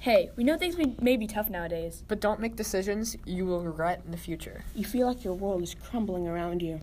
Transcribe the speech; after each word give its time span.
Hey, 0.00 0.30
we 0.34 0.44
know 0.44 0.56
things 0.56 0.78
may- 0.78 0.96
may 1.02 1.18
be 1.18 1.26
tough 1.26 1.50
nowadays. 1.50 2.04
But 2.08 2.20
don't 2.20 2.40
make 2.40 2.56
decisions 2.56 3.18
you 3.26 3.44
will 3.44 3.62
regret 3.62 4.00
in 4.06 4.12
the 4.12 4.16
future. 4.16 4.64
You 4.74 4.82
feel 4.82 5.06
like 5.06 5.24
your 5.24 5.34
world 5.34 5.62
is 5.62 5.74
crumbling 5.74 6.26
around 6.26 6.62
you. 6.62 6.80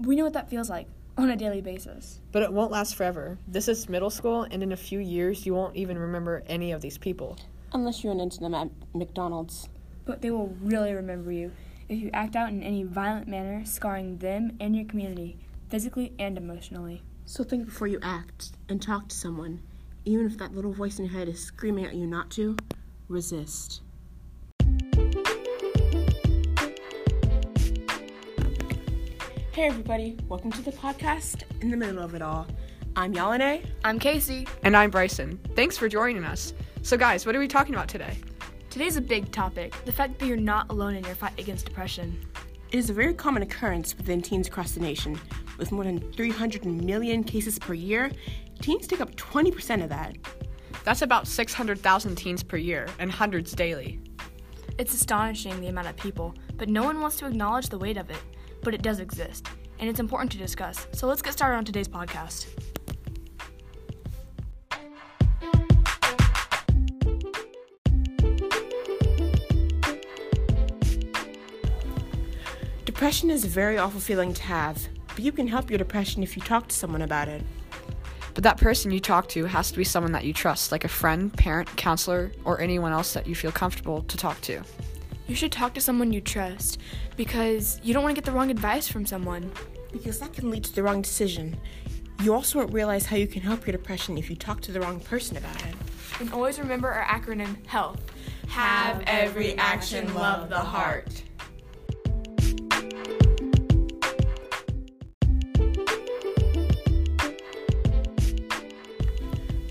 We 0.00 0.16
know 0.16 0.24
what 0.24 0.32
that 0.32 0.50
feels 0.50 0.68
like 0.68 0.88
on 1.16 1.30
a 1.30 1.36
daily 1.36 1.60
basis. 1.60 2.18
But 2.32 2.42
it 2.42 2.52
won't 2.52 2.72
last 2.72 2.96
forever. 2.96 3.38
This 3.46 3.68
is 3.68 3.88
middle 3.88 4.10
school, 4.10 4.48
and 4.50 4.64
in 4.64 4.72
a 4.72 4.76
few 4.76 4.98
years, 4.98 5.46
you 5.46 5.54
won't 5.54 5.76
even 5.76 5.96
remember 5.96 6.42
any 6.48 6.72
of 6.72 6.80
these 6.80 6.98
people. 6.98 7.38
Unless 7.72 8.02
you 8.02 8.10
run 8.10 8.18
into 8.18 8.40
them 8.40 8.56
at 8.56 8.68
McDonald's. 8.92 9.68
But 10.04 10.20
they 10.20 10.32
will 10.32 10.48
really 10.60 10.92
remember 10.92 11.30
you 11.30 11.52
if 11.88 12.00
you 12.00 12.10
act 12.12 12.34
out 12.34 12.48
in 12.48 12.64
any 12.64 12.82
violent 12.82 13.28
manner, 13.28 13.64
scarring 13.64 14.18
them 14.18 14.56
and 14.58 14.74
your 14.74 14.86
community, 14.86 15.38
physically 15.68 16.14
and 16.18 16.36
emotionally. 16.36 17.02
So 17.26 17.44
think 17.44 17.66
before 17.66 17.86
you 17.86 18.00
act 18.02 18.50
and 18.68 18.82
talk 18.82 19.06
to 19.06 19.14
someone. 19.14 19.60
Even 20.06 20.24
if 20.24 20.38
that 20.38 20.54
little 20.54 20.72
voice 20.72 20.98
in 20.98 21.04
your 21.04 21.12
head 21.12 21.28
is 21.28 21.38
screaming 21.38 21.84
at 21.84 21.94
you 21.94 22.06
not 22.06 22.30
to, 22.30 22.56
resist. 23.08 23.82
Hey 29.52 29.66
everybody, 29.66 30.16
welcome 30.26 30.50
to 30.52 30.62
the 30.62 30.72
podcast 30.72 31.42
in 31.60 31.70
the 31.70 31.76
middle 31.76 32.02
of 32.02 32.14
it 32.14 32.22
all. 32.22 32.46
I'm 32.96 33.12
Yalane. 33.12 33.66
I'm 33.84 33.98
Casey. 33.98 34.46
And 34.62 34.74
I'm 34.74 34.90
Bryson. 34.90 35.38
Thanks 35.54 35.76
for 35.76 35.86
joining 35.86 36.24
us. 36.24 36.54
So, 36.80 36.96
guys, 36.96 37.26
what 37.26 37.36
are 37.36 37.38
we 37.38 37.46
talking 37.46 37.74
about 37.74 37.88
today? 37.88 38.16
Today's 38.70 38.96
a 38.96 39.02
big 39.02 39.30
topic 39.32 39.74
the 39.84 39.92
fact 39.92 40.18
that 40.18 40.26
you're 40.26 40.38
not 40.38 40.70
alone 40.70 40.94
in 40.94 41.04
your 41.04 41.14
fight 41.14 41.38
against 41.38 41.66
depression. 41.66 42.18
It 42.72 42.78
is 42.78 42.88
a 42.88 42.94
very 42.94 43.12
common 43.12 43.42
occurrence 43.42 43.94
within 43.96 44.22
teens 44.22 44.46
across 44.48 44.72
the 44.72 44.80
nation. 44.80 45.20
With 45.58 45.72
more 45.72 45.84
than 45.84 46.00
300 46.12 46.64
million 46.64 47.22
cases 47.22 47.58
per 47.58 47.74
year, 47.74 48.10
teens 48.60 48.86
take 48.86 49.00
up 49.00 49.14
20% 49.16 49.82
of 49.82 49.88
that. 49.88 50.16
That's 50.84 51.02
about 51.02 51.26
600,000 51.26 52.16
teens 52.16 52.42
per 52.42 52.56
year 52.56 52.86
and 52.98 53.10
hundreds 53.10 53.52
daily. 53.52 54.00
It's 54.78 54.94
astonishing 54.94 55.60
the 55.60 55.68
amount 55.68 55.88
of 55.88 55.96
people, 55.96 56.34
but 56.56 56.68
no 56.68 56.82
one 56.82 57.00
wants 57.00 57.16
to 57.16 57.26
acknowledge 57.26 57.68
the 57.68 57.78
weight 57.78 57.96
of 57.96 58.10
it. 58.10 58.22
But 58.62 58.74
it 58.74 58.82
does 58.82 59.00
exist, 59.00 59.48
and 59.78 59.88
it's 59.88 60.00
important 60.00 60.32
to 60.32 60.38
discuss. 60.38 60.86
So 60.92 61.06
let's 61.06 61.22
get 61.22 61.32
started 61.32 61.56
on 61.56 61.64
today's 61.64 61.88
podcast. 61.88 62.46
Depression 72.84 73.30
is 73.30 73.44
a 73.44 73.48
very 73.48 73.78
awful 73.78 74.00
feeling 74.00 74.34
to 74.34 74.42
have, 74.42 74.88
but 75.08 75.20
you 75.20 75.32
can 75.32 75.48
help 75.48 75.70
your 75.70 75.78
depression 75.78 76.22
if 76.22 76.36
you 76.36 76.42
talk 76.42 76.68
to 76.68 76.76
someone 76.76 77.02
about 77.02 77.28
it. 77.28 77.42
But 78.40 78.56
that 78.56 78.56
person 78.56 78.90
you 78.90 79.00
talk 79.00 79.28
to 79.30 79.44
has 79.44 79.70
to 79.70 79.76
be 79.76 79.84
someone 79.84 80.12
that 80.12 80.24
you 80.24 80.32
trust, 80.32 80.72
like 80.72 80.84
a 80.84 80.88
friend, 80.88 81.30
parent, 81.30 81.68
counselor, 81.76 82.32
or 82.46 82.58
anyone 82.58 82.90
else 82.90 83.12
that 83.12 83.26
you 83.26 83.34
feel 83.34 83.52
comfortable 83.52 84.00
to 84.04 84.16
talk 84.16 84.40
to. 84.40 84.62
You 85.26 85.34
should 85.34 85.52
talk 85.52 85.74
to 85.74 85.80
someone 85.82 86.10
you 86.10 86.22
trust 86.22 86.80
because 87.18 87.78
you 87.82 87.92
don't 87.92 88.02
want 88.02 88.16
to 88.16 88.18
get 88.18 88.24
the 88.24 88.32
wrong 88.32 88.50
advice 88.50 88.88
from 88.88 89.04
someone. 89.04 89.52
Because 89.92 90.18
that 90.20 90.32
can 90.32 90.50
lead 90.50 90.64
to 90.64 90.74
the 90.74 90.82
wrong 90.82 91.02
decision. 91.02 91.54
You 92.22 92.32
also 92.32 92.60
won't 92.60 92.72
realize 92.72 93.04
how 93.04 93.16
you 93.16 93.26
can 93.26 93.42
help 93.42 93.66
your 93.66 93.72
depression 93.72 94.16
if 94.16 94.30
you 94.30 94.36
talk 94.36 94.62
to 94.62 94.72
the 94.72 94.80
wrong 94.80 95.00
person 95.00 95.36
about 95.36 95.62
it. 95.66 95.74
And 96.18 96.32
always 96.32 96.58
remember 96.58 96.90
our 96.90 97.04
acronym 97.04 97.58
HEALTH. 97.66 98.00
Have 98.48 99.02
every 99.06 99.54
action 99.58 100.14
love 100.14 100.48
the 100.48 100.58
heart. 100.58 101.24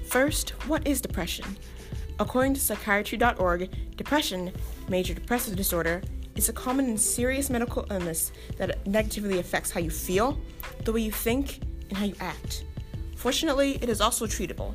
First, 0.09 0.49
what 0.67 0.87
is 0.87 1.01
depression? 1.01 1.45
According 2.19 2.55
to 2.55 2.59
psychiatry.org, 2.59 3.95
depression, 3.95 4.51
major 4.87 5.13
depressive 5.13 5.55
disorder, 5.55 6.01
is 6.35 6.49
a 6.49 6.53
common 6.53 6.85
and 6.85 6.99
serious 6.99 7.51
medical 7.51 7.85
illness 7.91 8.31
that 8.57 8.87
negatively 8.87 9.37
affects 9.37 9.69
how 9.69 9.79
you 9.79 9.91
feel, 9.91 10.39
the 10.83 10.91
way 10.91 11.01
you 11.01 11.11
think, 11.11 11.59
and 11.89 11.97
how 11.99 12.05
you 12.05 12.15
act. 12.19 12.65
Fortunately, 13.17 13.77
it 13.83 13.87
is 13.87 14.01
also 14.01 14.25
treatable. 14.25 14.73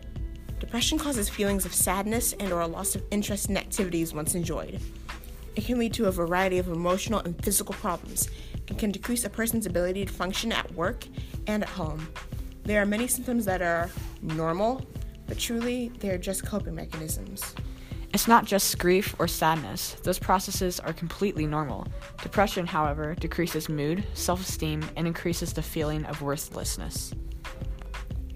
Depression 0.60 0.98
causes 0.98 1.28
feelings 1.28 1.66
of 1.66 1.74
sadness 1.74 2.32
and 2.34 2.52
or 2.52 2.60
a 2.60 2.66
loss 2.68 2.94
of 2.94 3.02
interest 3.10 3.50
in 3.50 3.56
activities 3.56 4.14
once 4.14 4.36
enjoyed. 4.36 4.78
It 5.56 5.64
can 5.64 5.80
lead 5.80 5.94
to 5.94 6.06
a 6.06 6.12
variety 6.12 6.58
of 6.58 6.68
emotional 6.68 7.18
and 7.18 7.44
physical 7.44 7.74
problems 7.74 8.28
and 8.68 8.78
can 8.78 8.92
decrease 8.92 9.24
a 9.24 9.30
person's 9.30 9.66
ability 9.66 10.04
to 10.04 10.12
function 10.12 10.52
at 10.52 10.72
work 10.76 11.08
and 11.48 11.64
at 11.64 11.70
home. 11.70 12.06
There 12.62 12.80
are 12.80 12.86
many 12.86 13.08
symptoms 13.08 13.44
that 13.46 13.62
are 13.62 13.90
normal, 14.22 14.86
but 15.34 15.40
truly, 15.40 15.90
they 15.98 16.10
are 16.10 16.18
just 16.18 16.46
coping 16.46 16.76
mechanisms. 16.76 17.56
It's 18.12 18.28
not 18.28 18.44
just 18.44 18.78
grief 18.78 19.16
or 19.18 19.26
sadness, 19.26 19.96
those 20.04 20.16
processes 20.16 20.78
are 20.78 20.92
completely 20.92 21.44
normal. 21.44 21.88
Depression, 22.22 22.68
however, 22.68 23.16
decreases 23.16 23.68
mood, 23.68 24.04
self 24.14 24.40
esteem, 24.40 24.88
and 24.94 25.08
increases 25.08 25.52
the 25.52 25.60
feeling 25.60 26.04
of 26.04 26.22
worthlessness. 26.22 27.12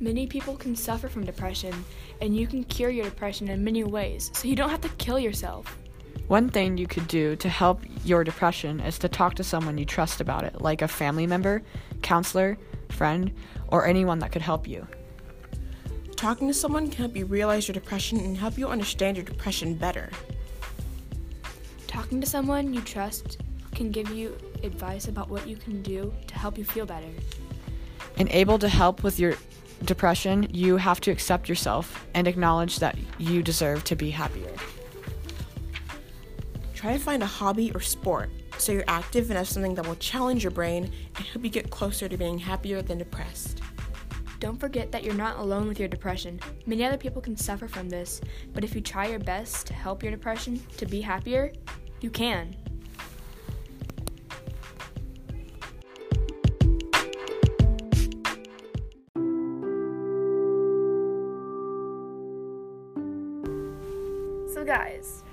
Many 0.00 0.26
people 0.26 0.56
can 0.56 0.75
suffer 0.75 1.08
from 1.08 1.25
depression, 1.25 1.84
and 2.20 2.37
you 2.37 2.48
can 2.48 2.64
cure 2.64 2.91
your 2.91 3.04
depression 3.04 3.47
in 3.47 3.62
many 3.62 3.84
ways, 3.84 4.32
so 4.34 4.48
you 4.48 4.56
don't 4.56 4.70
have 4.70 4.81
to 4.81 4.88
kill 4.98 5.20
yourself. 5.20 5.78
One 6.26 6.48
thing 6.48 6.76
you 6.76 6.88
could 6.88 7.06
do 7.06 7.37
to 7.37 7.48
help 7.48 7.81
your 8.04 8.25
depression 8.25 8.81
is 8.81 8.98
to 8.98 9.08
talk 9.08 9.37
to 9.37 9.44
someone 9.44 9.78
you 9.78 9.84
trust 9.84 10.20
about 10.20 10.42
it, 10.42 10.60
like 10.60 10.82
a 10.82 10.88
family 10.88 11.28
member, 11.28 11.62
counselor, 12.03 12.58
friend, 12.88 13.32
or 13.69 13.87
anyone 13.87 14.19
that 14.19 14.32
could 14.32 14.42
help 14.42 14.66
you. 14.66 14.84
Talking 16.19 16.49
to 16.49 16.53
someone 16.53 16.89
can 16.89 16.97
help 16.97 17.17
you 17.17 17.27
realize 17.27 17.69
your 17.69 17.75
depression 17.75 18.19
and 18.19 18.37
help 18.37 18.59
you 18.59 18.67
understand 18.67 19.17
your 19.17 19.25
depression 19.25 19.75
better. 19.75 20.11
Talking 21.87 22.21
to 22.21 22.27
someone 22.27 22.75
you 22.75 22.81
trust 22.81 23.41
can 23.73 23.93
give 23.93 24.11
you 24.11 24.37
advice 24.65 25.06
about 25.06 25.31
what 25.31 25.47
you 25.47 25.55
can 25.55 25.81
do 25.81 26.12
to 26.27 26.34
help 26.34 26.59
you 26.59 26.65
feel 26.65 26.87
better. 26.87 27.06
And 28.17 28.29
able 28.31 28.59
to 28.59 28.69
help 28.69 29.05
with 29.05 29.21
your 29.21 29.37
depression, 29.84 30.49
you 30.53 30.77
have 30.77 31.01
to 31.03 31.12
accept 31.12 31.49
yourself 31.49 32.05
and 32.15 32.27
acknowledge 32.27 32.81
that 32.81 32.99
you 33.19 33.41
deserve 33.41 33.85
to 33.85 33.95
be 33.95 34.11
happier. 34.11 34.50
Try 36.75 36.95
to 36.95 36.99
find 36.99 37.23
a 37.23 37.27
hobby 37.27 37.71
or 37.77 37.81
sport 37.81 38.29
so 38.59 38.73
you're 38.73 38.83
active 38.89 39.31
and 39.31 39.39
have 39.39 39.47
something 39.47 39.77
that 39.77 39.87
will 39.87 39.95
challenge 39.95 40.43
your 40.43 40.50
brain 40.50 40.91
and 41.15 41.25
help 41.27 41.45
you 41.45 41.50
get 41.50 41.71
closer 41.71 42.09
to 42.09 42.17
being 42.17 42.39
happier 42.39 42.83
than 42.83 42.99
depressed. 42.99 43.62
Don't 44.41 44.59
forget 44.60 44.93
that 44.93 45.03
you're 45.03 45.15
not 45.15 45.38
alone 45.38 45.66
with 45.66 45.81
your 45.81 45.88
depression. 45.88 46.38
Many 46.65 46.84
other 46.84 46.97
people 46.97 47.21
can 47.21 47.37
suffer 47.37 47.66
from 47.66 47.88
this, 47.88 48.21
but 48.54 48.62
if 48.62 48.72
you 48.72 48.81
try 48.81 49.09
your 49.09 49.19
best 49.19 49.66
to 49.66 49.75
help 49.75 50.00
your 50.00 50.12
depression 50.12 50.60
to 50.76 50.87
be 50.87 51.00
happier, 51.00 51.53
you 52.00 52.10
can. 52.10 52.54
So, 64.55 64.65
guys, 64.65 65.25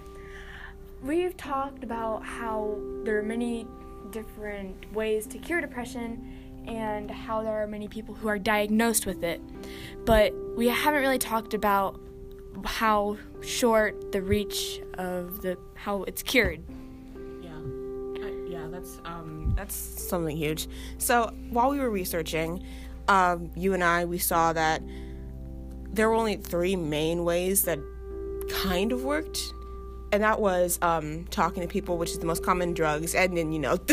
we've 1.04 1.38
talked 1.38 1.84
about 1.84 2.26
how 2.26 2.80
there 3.04 3.20
are 3.20 3.24
many 3.24 3.68
different 4.10 4.92
ways 4.94 5.28
to 5.28 5.38
cure 5.38 5.62
depression 5.62 6.35
and 6.68 7.10
how 7.10 7.44
there 7.44 7.62
are 7.62 7.68
many 7.68 7.88
people 7.88 8.16
who 8.16 8.28
are 8.28 8.40
diagnosed 8.40 9.06
with 9.06 9.24
it. 9.24 9.42
But 10.06 10.34
we 10.56 10.68
haven't 10.68 11.02
really 11.02 11.20
talked 11.20 11.54
about 11.54 12.00
how 12.64 13.18
short 13.42 14.12
the 14.12 14.22
reach 14.22 14.82
of 14.98 15.42
the 15.42 15.58
how 15.76 16.04
it's 16.04 16.24
cured. 16.24 16.64
Yeah, 17.42 18.30
yeah, 18.48 18.68
that's 18.70 19.00
um, 19.06 19.54
that's 19.56 19.76
something 19.76 20.36
huge. 20.36 20.68
So 20.98 21.32
while 21.50 21.70
we 21.70 21.80
were 21.80 21.90
researching, 21.90 22.64
um, 23.08 23.52
you 23.56 23.74
and 23.74 23.84
I 23.84 24.06
we 24.06 24.18
saw 24.18 24.54
that 24.54 24.82
there 25.92 26.10
were 26.10 26.16
only 26.16 26.38
three 26.38 26.76
main 26.76 27.24
ways 27.24 27.64
that 27.64 27.80
kind 28.64 28.92
of 28.92 29.04
worked 29.04 29.54
and 30.16 30.24
that 30.24 30.40
was 30.40 30.80
um, 30.82 31.26
talking 31.26 31.62
to 31.62 31.68
people, 31.68 31.98
which 31.98 32.12
is 32.12 32.20
the 32.20 32.26
most 32.26 32.42
common 32.42 32.74
drugs, 32.74 33.14
and 33.14 33.36
then 33.36 33.52
you 33.52 33.60
know, 33.60 33.76
Shock. 33.86 33.90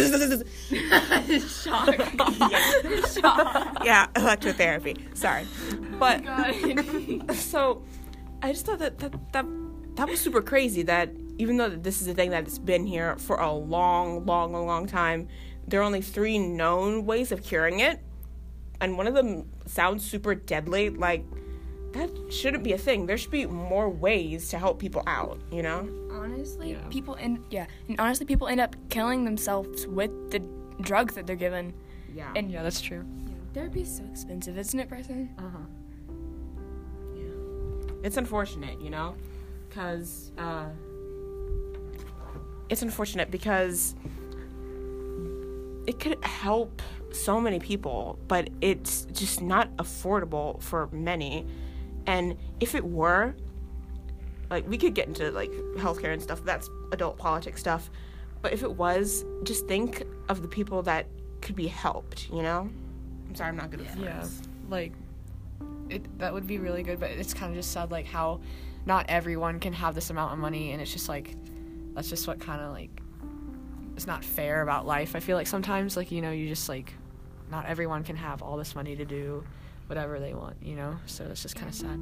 yeah. 0.71 3.03
Shock. 3.09 3.85
yeah, 3.85 4.07
electrotherapy. 4.15 5.17
Sorry, 5.17 5.45
but 5.99 6.23
so 7.35 7.83
I 8.41 8.53
just 8.53 8.67
thought 8.67 8.79
that 8.79 9.01
that 9.01 9.33
that 9.33 9.47
that 9.97 10.09
was 10.09 10.21
super 10.21 10.41
crazy. 10.41 10.85
That 10.85 11.11
even 11.39 11.57
though 11.57 11.71
this 11.71 12.01
is 12.01 12.07
a 12.07 12.15
thing 12.15 12.31
that's 12.31 12.57
been 12.57 12.87
here 12.87 13.17
for 13.17 13.41
a 13.41 13.53
long, 13.53 14.25
long, 14.25 14.53
long, 14.53 14.69
long 14.69 14.87
time, 14.87 15.27
there 15.67 15.81
are 15.81 15.83
only 15.83 16.03
three 16.03 16.39
known 16.39 17.05
ways 17.05 17.33
of 17.33 17.43
curing 17.43 17.81
it, 17.81 17.99
and 18.81 18.97
one 18.97 19.09
of 19.09 19.15
them 19.15 19.51
sounds 19.67 20.09
super 20.09 20.37
deadly. 20.37 20.89
Like 20.89 21.25
that 21.93 22.11
shouldn't 22.33 22.65
be 22.65 22.73
a 22.73 22.79
thing. 22.79 23.07
There 23.07 23.19
should 23.19 23.31
be 23.31 23.47
more 23.47 23.89
ways 23.91 24.49
to 24.51 24.59
help 24.59 24.79
people 24.79 25.03
out. 25.07 25.39
You 25.51 25.63
know 25.63 25.89
honestly 26.11 26.73
Yeah. 26.73 26.79
people 26.89 27.17
end 27.19 27.45
yeah 27.51 27.67
and 27.89 27.99
honestly 27.99 28.25
people 28.27 28.47
end 28.47 28.61
up 28.61 28.77
killing 28.91 29.25
themselves 29.25 29.87
with 29.89 30.11
the 30.31 30.41
drugs 30.81 31.15
that 31.15 31.27
they're 31.27 31.35
given 31.37 31.73
Yeah. 32.15 32.33
and 32.37 32.51
Yeah, 32.51 32.63
that's 32.63 32.81
true. 32.81 33.05
therapy 33.55 33.81
is 33.83 33.97
so 33.97 34.05
expensive 34.11 34.57
isn't 34.59 34.79
it 34.79 34.89
Bryson? 34.89 35.31
Uh 35.39 35.43
huh. 35.43 35.59
Yeah. 37.17 38.05
It's 38.05 38.17
unfortunate, 38.17 38.81
you 38.81 38.91
know? 38.91 39.15
because 39.69 40.33
uh, 40.37 40.67
it's 42.69 42.83
unfortunate 42.83 43.31
because 43.31 43.95
it 45.87 45.99
could 45.99 46.23
help 46.25 46.81
so 47.13 47.41
many 47.41 47.59
people, 47.59 48.19
but 48.29 48.49
it's 48.61 49.07
just 49.13 49.41
not 49.43 49.75
affordable 49.77 50.61
for 50.63 50.89
many. 50.93 51.47
And 52.07 52.37
if 52.61 52.75
it 52.75 52.85
were, 52.85 53.35
like 54.51 54.69
we 54.69 54.77
could 54.77 54.95
get 54.95 55.09
into 55.09 55.31
like 55.31 55.51
healthcare 55.77 56.13
and 56.13 56.23
stuff. 56.23 56.45
That's 56.45 56.69
adult 56.93 57.17
politics 57.19 57.61
stuff. 57.61 57.91
But 58.43 58.53
if 58.53 58.63
it 58.63 58.73
was, 58.73 59.25
just 59.45 59.67
think 59.69 60.03
of 60.29 60.43
the 60.43 60.49
people 60.49 60.83
that 60.83 61.07
could 61.41 61.57
be 61.57 61.67
helped. 61.69 62.29
You 62.31 62.43
know. 62.43 62.71
I'm 63.29 63.35
sorry, 63.35 63.49
I'm 63.49 63.57
not 63.57 63.71
good 63.71 63.81
at 63.81 63.99
Yeah, 63.99 64.21
words. 64.21 64.43
like 64.69 64.93
it 65.89 66.19
that 66.19 66.33
would 66.35 66.47
be 66.47 66.59
really 66.59 66.83
good, 66.83 67.01
but 67.01 67.11
it's 67.11 67.33
kind 67.35 67.51
of 67.51 67.57
just 67.57 67.73
sad 67.73 67.91
like 67.91 68.07
how 68.07 68.41
not 68.85 69.07
everyone 69.09 69.61
can 69.61 69.73
have 69.73 69.95
this 69.95 70.11
amount 70.11 70.33
of 70.33 70.39
money, 70.39 70.73
and 70.73 70.83
it's 70.83 70.93
just 70.93 71.09
like 71.09 71.35
that's 71.95 72.09
just 72.09 72.27
what 72.27 72.41
kind 72.41 72.61
of 72.61 72.73
like 72.73 72.91
it's 73.97 74.07
not 74.07 74.25
fair 74.25 74.63
about 74.63 74.87
life. 74.87 75.15
I 75.17 75.21
feel 75.21 75.37
like 75.37 75.47
sometimes 75.47 75.97
like 75.97 76.11
you 76.11 76.21
know 76.21 76.31
you 76.31 76.49
just 76.49 76.69
like 76.69 76.93
not 77.51 77.67
everyone 77.67 78.03
can 78.03 78.17
have 78.17 78.43
all 78.43 78.57
this 78.57 78.75
money 78.75 78.97
to 78.97 79.05
do 79.05 79.45
whatever 79.87 80.19
they 80.21 80.35
want, 80.35 80.57
you 80.63 80.75
know. 80.77 80.97
So 81.07 81.25
it's 81.25 81.43
just 81.43 81.57
kind 81.57 81.69
of 81.69 81.75
sad. 81.75 82.01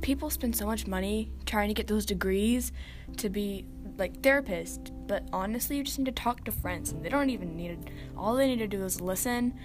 People 0.00 0.30
spend 0.30 0.54
so 0.56 0.64
much 0.66 0.86
money 0.86 1.30
trying 1.44 1.68
to 1.68 1.74
get 1.74 1.86
those 1.88 2.06
degrees 2.06 2.72
to 3.16 3.28
be 3.28 3.64
like 3.96 4.20
therapists, 4.22 4.92
but 5.08 5.24
honestly, 5.32 5.76
you 5.76 5.82
just 5.82 5.98
need 5.98 6.04
to 6.06 6.12
talk 6.12 6.44
to 6.44 6.52
friends, 6.52 6.92
and 6.92 7.04
they 7.04 7.08
don't 7.08 7.30
even 7.30 7.56
need 7.56 7.72
it. 7.72 7.78
All 8.16 8.34
they 8.36 8.46
need 8.46 8.60
to 8.60 8.68
do 8.68 8.84
is 8.84 9.00
listen, 9.00 9.58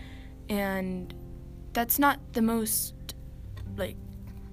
and 0.49 1.13
that's 1.73 1.99
not 1.99 2.19
the 2.33 2.41
most 2.41 2.93
like 3.77 3.95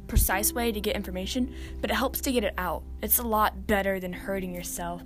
precise 0.07 0.53
way 0.53 0.71
to 0.73 0.81
get 0.81 0.97
information, 0.97 1.55
but 1.81 1.91
it 1.91 1.95
helps 1.95 2.21
to 2.23 2.33
get 2.33 2.45
it 2.45 2.55
out. 2.59 2.83
It's 3.03 3.19
a 3.19 3.23
lot 3.23 3.67
better 3.67 4.01
than 4.01 4.13
hurting 4.13 4.55
yourself. 4.55 5.03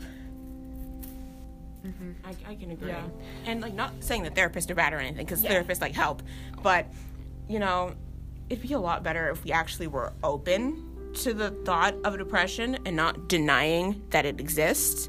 Mm-hmm. 1.86 2.12
I, 2.24 2.52
I 2.52 2.54
can 2.54 2.70
agree. 2.70 2.88
Yeah. 2.88 3.04
And 3.44 3.60
like 3.60 3.74
not 3.74 3.92
saying 4.00 4.22
that 4.22 4.34
therapists 4.34 4.70
are 4.70 4.74
bad 4.74 4.92
or 4.92 4.98
anything, 4.98 5.24
because 5.26 5.44
Yeah. 5.44 5.62
therapists 5.62 5.80
like 5.80 5.92
help, 5.92 6.22
but 6.62 6.86
you 7.48 7.58
know, 7.58 7.94
it'd 8.48 8.62
be 8.62 8.74
a 8.74 8.80
lot 8.80 9.02
better 9.02 9.30
if 9.30 9.44
we 9.44 9.52
actually 9.52 9.86
were 9.86 10.12
open 10.22 11.12
to 11.14 11.32
the 11.32 11.50
thought 11.64 11.94
of 12.04 12.18
depression 12.18 12.78
and 12.84 12.96
not 12.96 13.28
denying 13.28 14.02
that 14.10 14.26
it 14.26 14.40
exists, 14.40 15.08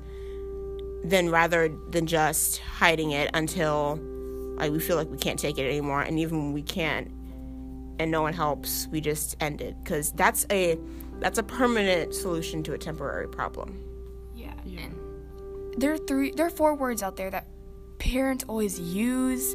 than 1.04 1.30
rather 1.30 1.70
than 1.92 2.08
just 2.08 2.60
hiding 2.60 3.12
it 3.12 3.30
until 3.34 4.00
like 4.58 4.72
we 4.72 4.80
feel 4.80 4.96
like 4.96 5.10
we 5.10 5.18
can't 5.18 5.38
take 5.38 5.58
it 5.58 5.68
anymore, 5.68 6.02
and 6.02 6.18
even 6.18 6.38
when 6.38 6.54
we 6.54 6.62
can't, 6.62 7.12
and 8.00 8.10
no 8.10 8.22
one 8.22 8.34
helps, 8.34 8.88
we 8.88 9.02
just 9.02 9.36
end 9.40 9.62
it, 9.62 9.76
because 9.84 10.12
that's 10.14 10.46
a 10.50 10.80
that's 11.20 11.38
a 11.38 11.44
permanent 11.44 12.14
solution 12.14 12.64
to 12.64 12.74
a 12.74 12.78
temporary 12.78 13.28
problem. 13.28 13.84
Yeah. 14.36 14.54
And 14.66 14.96
there 15.78 15.94
are 15.94 15.98
three 15.98 16.32
there 16.32 16.46
are 16.46 16.52
four 16.52 16.74
words 16.76 17.04
out 17.04 17.18
there 17.18 17.30
that 17.30 17.48
parents 18.00 18.44
always 18.48 18.80
use 18.80 19.54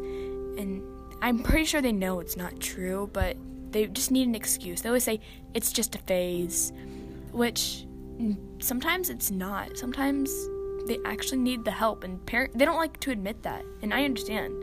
and 0.59 0.83
I'm 1.23 1.39
pretty 1.41 1.65
sure 1.65 1.83
they 1.83 1.93
know 1.93 2.21
it's 2.21 2.37
not 2.37 2.61
true, 2.61 3.11
but 3.13 3.37
they 3.71 3.87
just 3.87 4.11
need 4.11 4.27
an 4.27 4.35
excuse. 4.35 4.83
They 4.83 4.89
always 4.89 5.05
say 5.05 5.21
it's 5.55 5.73
just 5.73 5.95
a 5.95 5.99
phase, 5.99 6.73
which 7.33 7.87
sometimes 8.61 9.11
it's 9.11 9.31
not. 9.31 9.79
Sometimes 9.79 10.31
they 10.87 10.99
actually 11.05 11.39
need 11.39 11.65
the 11.65 11.71
help 11.71 12.05
and 12.05 12.25
parent 12.27 12.57
they 12.59 12.65
don't 12.65 12.77
like 12.77 12.99
to 13.01 13.11
admit 13.11 13.43
that. 13.43 13.65
And 13.83 13.93
I 13.93 14.05
understand. 14.05 14.55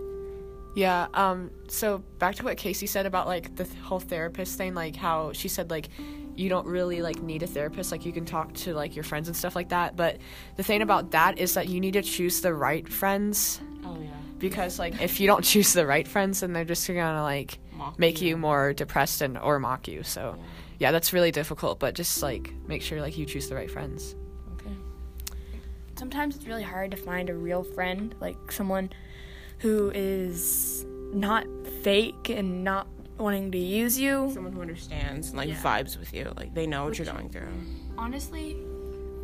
Yeah. 0.75 1.07
Um. 1.13 1.51
So 1.67 1.99
back 2.19 2.35
to 2.35 2.43
what 2.43 2.57
Casey 2.57 2.85
said 2.85 3.05
about 3.05 3.27
like 3.27 3.55
the 3.55 3.63
th- 3.63 3.79
whole 3.79 3.99
therapist 3.99 4.57
thing, 4.57 4.73
like 4.73 4.95
how 4.95 5.31
she 5.33 5.47
said 5.47 5.71
like 5.71 5.89
you 6.35 6.49
don't 6.49 6.67
really 6.67 7.01
like 7.01 7.21
need 7.21 7.41
a 7.41 7.47
therapist, 7.47 7.91
like 7.91 8.05
you 8.05 8.13
can 8.13 8.25
talk 8.25 8.53
to 8.53 8.75
like 8.75 8.95
your 8.95 9.03
friends 9.03 9.27
and 9.27 9.35
stuff 9.35 9.55
like 9.55 9.69
that. 9.69 9.95
But 9.95 10.17
the 10.55 10.63
thing 10.63 10.81
about 10.81 11.11
that 11.11 11.39
is 11.39 11.55
that 11.55 11.67
you 11.67 11.79
need 11.79 11.93
to 11.93 12.03
choose 12.03 12.41
the 12.41 12.53
right 12.53 12.87
friends. 12.87 13.59
Because 14.39 14.79
like 14.79 15.01
if 15.01 15.19
you 15.19 15.27
don't 15.27 15.43
choose 15.53 15.73
the 15.73 15.85
right 15.85 16.07
friends, 16.07 16.39
then 16.41 16.53
they're 16.53 16.65
just 16.65 16.87
gonna 16.87 17.23
like 17.23 17.59
Mock 17.73 17.97
make 17.99 18.21
you. 18.21 18.29
you 18.29 18.37
more 18.37 18.73
depressed 18.73 19.21
and 19.21 19.37
or 19.37 19.59
mock 19.59 19.87
you. 19.87 20.03
So 20.03 20.37
yeah, 20.79 20.91
that's 20.91 21.13
really 21.13 21.31
difficult. 21.31 21.79
But 21.79 21.95
just 21.95 22.21
like 22.21 22.51
make 22.67 22.81
sure 22.81 23.01
like 23.01 23.17
you 23.17 23.25
choose 23.25 23.49
the 23.49 23.55
right 23.55 23.69
friends. 23.71 24.15
Okay. 24.55 24.75
Sometimes 25.97 26.35
it's 26.35 26.45
really 26.45 26.63
hard 26.63 26.91
to 26.91 26.97
find 26.97 27.29
a 27.29 27.33
real 27.35 27.63
friend, 27.63 28.13
like 28.19 28.51
someone 28.51 28.91
who 29.59 29.91
is 29.95 30.85
not 31.13 31.45
fake 31.81 32.29
and 32.29 32.63
not 32.63 32.87
wanting 33.17 33.51
to 33.51 33.57
use 33.57 33.97
you. 33.99 34.29
someone 34.31 34.53
who 34.53 34.61
understands 34.61 35.29
and 35.29 35.37
like 35.37 35.49
Yeah. 35.49 35.55
vibes 35.55 35.97
with 35.97 36.13
you 36.13 36.31
like 36.37 36.53
they 36.53 36.67
know 36.67 36.85
what 36.85 36.99
you're 36.99 37.07
going 37.11 37.29
through 37.29 37.47
honestly 37.97 38.55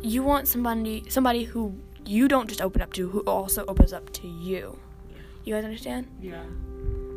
you 0.02 0.24
want 0.24 0.48
somebody 0.48 1.04
somebody 1.08 1.44
who 1.44 1.72
you 2.04 2.26
don't 2.26 2.48
just 2.48 2.60
open 2.60 2.82
up 2.82 2.92
to 2.94 3.08
who 3.08 3.20
also 3.20 3.64
opens 3.66 3.92
up 3.92 4.12
to 4.14 4.26
you 4.26 4.76
you 5.44 5.54
guys 5.54 5.64
understand 5.64 6.06
Yeah. 6.20 6.42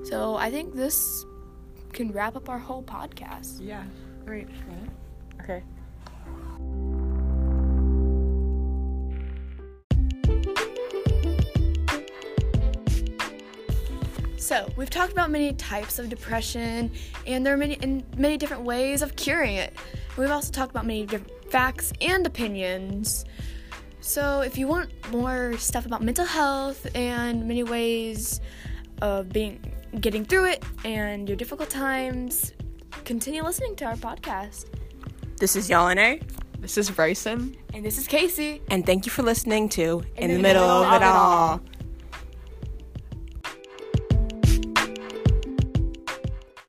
so 0.03 0.35
i 0.35 0.49
think 0.51 0.75
this 0.75 1.25
can 1.93 2.11
wrap 2.11 2.35
up 2.35 2.49
our 2.49 2.59
whole 2.59 2.83
podcast 2.83 3.61
Yeah. 3.65 3.83
Great. 4.25 4.47
Okay. 5.41 5.63
so 14.37 14.69
we've 14.77 14.89
talked 14.89 15.11
about 15.11 15.29
many 15.31 15.53
types 15.53 15.99
of 15.99 16.09
depression 16.09 16.91
and 17.25 17.45
there 17.45 17.53
are 17.53 17.57
many 17.57 17.77
and 17.81 18.03
many 18.17 18.37
different 18.37 18.63
ways 18.63 19.01
of 19.01 19.15
curing 19.15 19.55
it 19.55 19.73
we've 20.17 20.29
also 20.31 20.51
talked 20.51 20.71
about 20.71 20.85
many 20.85 21.05
different 21.05 21.31
facts 21.51 21.91
and 22.01 22.25
opinions 22.25 23.25
so 24.07 24.39
if 24.39 24.57
you 24.57 24.67
want 24.67 24.89
more 25.11 25.57
stuff 25.57 25.85
about 25.85 26.01
mental 26.01 26.25
health 26.25 26.87
and 26.95 27.45
many 27.45 27.63
ways 27.63 28.39
of 29.01 29.27
being 29.29 29.59
getting 29.99 30.23
through 30.23 30.45
it 30.45 30.63
and 30.85 31.27
your 31.27 31.35
difficult 31.35 31.69
times 31.69 32.53
continue 33.03 33.43
listening 33.43 33.75
to 33.75 33.83
our 33.85 33.95
podcast 33.95 34.65
this 35.37 35.55
is 35.55 35.69
Yelena, 35.69 36.21
This 36.59 36.77
is 36.77 36.89
Bryson. 36.89 37.55
and 37.73 37.83
this 37.85 37.97
is 37.97 38.07
casey 38.07 38.61
and 38.71 38.85
thank 38.85 39.05
you 39.05 39.11
for 39.11 39.23
listening 39.23 39.67
to 39.69 40.03
in, 40.15 40.33
the, 40.33 40.39
middle, 40.39 40.63
of 40.63 41.01
it 41.01 41.05
all. 41.05 41.61